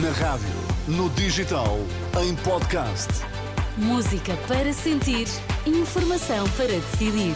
[0.00, 0.48] Na rádio,
[0.88, 1.78] no digital,
[2.18, 3.08] em podcast.
[3.76, 5.28] Música para sentir,
[5.66, 7.34] informação para decidir.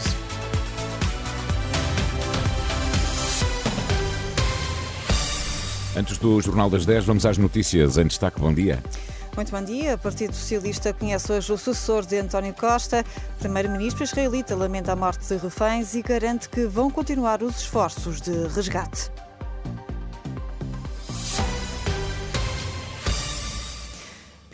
[5.95, 7.99] Antes do Jornal das 10, vamos às notícias.
[7.99, 8.83] Em destaque, bom dia.
[9.37, 9.97] Muito bom dia.
[9.97, 13.05] O Partido Socialista conhece hoje o sucessor de António Costa.
[13.37, 18.19] O primeiro-ministro israelita lamenta a morte de reféns e garante que vão continuar os esforços
[18.19, 19.11] de resgate.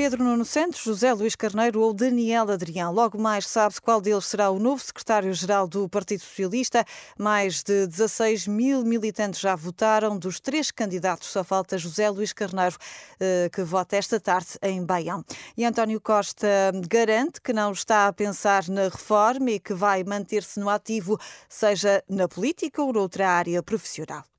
[0.02, 2.92] Pedro Nuno Santos, José Luís Carneiro ou Daniel Adrião.
[2.92, 6.84] Logo mais sabe-se qual deles será o novo secretário-geral do Partido Socialista.
[7.16, 10.18] Mais de 16 mil militantes já votaram.
[10.18, 12.76] Dos três candidatos, só falta José Luís Carneiro,
[13.20, 15.24] eh, que vota esta tarde em Baião.
[15.56, 16.48] E António Costa
[16.88, 21.16] garante que não está a pensar na reforma e que vai manter-se no ativo,
[21.48, 24.31] seja na política ou noutra área profissional.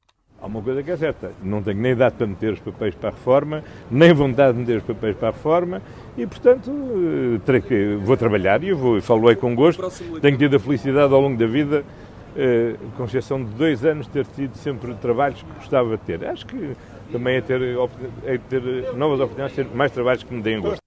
[0.44, 3.08] Há uma coisa que é certa, não tenho nem idade para meter os papéis para
[3.08, 5.82] a reforma, nem vontade de meter os papéis para a reforma
[6.18, 9.82] e, portanto, eh, vou trabalhar e eu vou, falo aí com gosto.
[10.20, 11.86] Tenho tido a felicidade ao longo da vida,
[12.36, 16.26] eh, com exceção de dois anos, ter tido sempre trabalhos que gostava de ter.
[16.26, 16.76] Acho que
[17.10, 17.62] também é ter,
[18.26, 18.62] é ter
[18.98, 20.83] novas oportunidades, ter mais trabalhos que me deem gosto.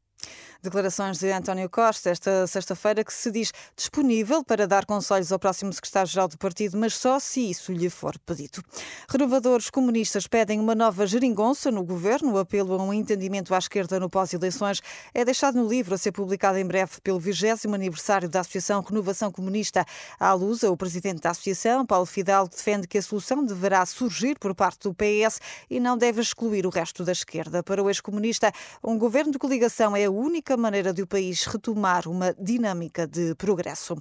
[0.66, 5.72] Declarações de António Costa esta sexta-feira que se diz disponível para dar conselhos ao próximo
[5.72, 8.60] secretário-geral do partido, mas só se isso lhe for pedido.
[9.08, 12.32] Renovadores comunistas pedem uma nova geringonça no governo.
[12.32, 14.82] O apelo a um entendimento à esquerda no pós-eleições
[15.14, 19.30] é deixado no livro a ser publicado em breve pelo 20 aniversário da Associação Renovação
[19.30, 19.84] Comunista.
[20.18, 24.52] À luz, o presidente da associação, Paulo Fidalgo, defende que a solução deverá surgir por
[24.52, 27.62] parte do PS e não deve excluir o resto da esquerda.
[27.62, 28.50] Para o ex-comunista,
[28.82, 33.34] um governo de coligação é a única maneira de o país retomar uma dinâmica de
[33.34, 33.96] progresso.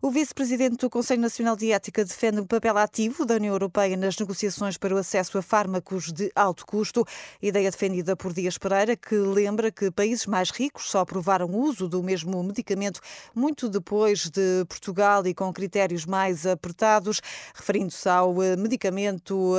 [0.00, 4.18] O vice-presidente do Conselho Nacional de Ética defende o papel ativo da União Europeia nas
[4.18, 7.04] negociações para o acesso a fármacos de alto custo,
[7.40, 11.88] ideia defendida por Dias Pereira, que lembra que países mais ricos só aprovaram o uso
[11.88, 13.00] do mesmo medicamento
[13.34, 17.20] muito depois de Portugal e com critérios mais apertados,
[17.54, 19.54] referindo-se ao eh, medicamento,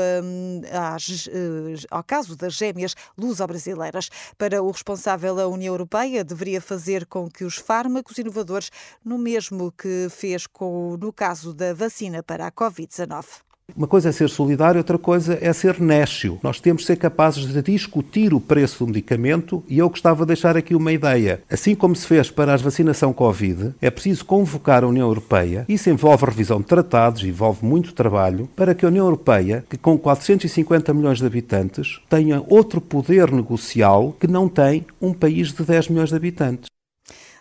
[0.72, 4.10] às, eh, ao caso das gêmeas luso-brasileiras.
[4.38, 8.70] Para o responsável da União Europeia, deveria fazer com que os fármacos inovadores,
[9.04, 13.47] no mesmo que fez com, no caso da vacina para a Covid-19.
[13.76, 16.40] Uma coisa é ser solidário, outra coisa é ser nécio.
[16.42, 20.28] Nós temos de ser capazes de discutir o preço do medicamento e eu gostava de
[20.28, 21.42] deixar aqui uma ideia.
[21.48, 25.66] Assim como se fez para a vacinação Covid, é preciso convocar a União Europeia.
[25.68, 29.98] Isso envolve revisão de tratados, envolve muito trabalho, para que a União Europeia, que com
[29.98, 35.90] 450 milhões de habitantes, tenha outro poder negocial que não tem um país de 10
[35.90, 36.77] milhões de habitantes.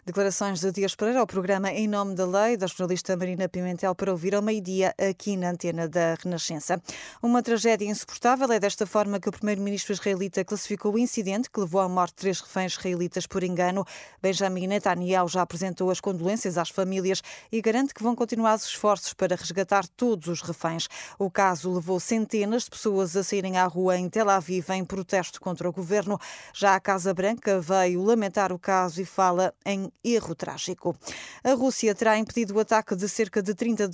[0.06, 4.12] Declarações de Dias Pereira ao programa Em Nome da Lei, da jornalista Marina Pimentel, para
[4.12, 6.80] ouvir ao meio-dia aqui na antena da Renascença.
[7.20, 11.80] Uma tragédia insuportável é desta forma que o primeiro-ministro israelita classificou o incidente que levou
[11.80, 13.84] à morte de três reféns israelitas por engano.
[14.22, 19.12] Benjamin Netanyahu já apresentou as condolências às famílias e garante que vão continuar os esforços
[19.12, 20.86] para resgatar todos os reféns.
[21.18, 25.40] O caso levou centenas de pessoas a saírem à rua em Tel Aviv em protesto
[25.40, 26.16] contra o governo.
[26.54, 30.96] Já a Casa Branca veio lamentar o caso e fala em erro trágico.
[31.42, 33.88] A Rússia terá impedido o ataque de cerca de 30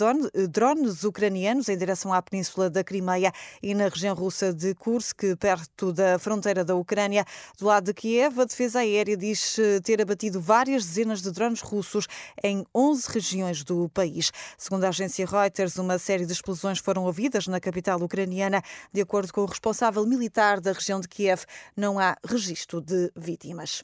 [0.49, 3.33] drones ucranianos em direção à península da Crimeia
[3.63, 7.25] e na região russa de Kursk, perto da fronteira da Ucrânia.
[7.59, 11.61] Do lado de Kiev, a defesa aérea diz eh, ter abatido várias dezenas de drones
[11.61, 12.07] russos
[12.43, 14.33] em 11 regiões do país.
[14.57, 18.63] Segundo a agência Reuters, uma série de explosões foram ouvidas na capital ucraniana.
[18.93, 21.45] De acordo com o responsável militar da região de Kiev,
[21.77, 23.83] não há registro de vítimas.